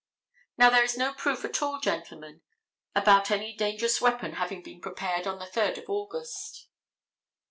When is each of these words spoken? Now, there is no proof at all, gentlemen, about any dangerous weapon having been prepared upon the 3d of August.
Now, 0.57 0.71
there 0.71 0.83
is 0.83 0.97
no 0.97 1.13
proof 1.13 1.45
at 1.45 1.61
all, 1.61 1.79
gentlemen, 1.79 2.41
about 2.95 3.29
any 3.29 3.53
dangerous 3.55 4.01
weapon 4.01 4.33
having 4.33 4.63
been 4.63 4.81
prepared 4.81 5.27
upon 5.27 5.37
the 5.37 5.45
3d 5.45 5.77
of 5.83 5.89
August. 5.91 6.69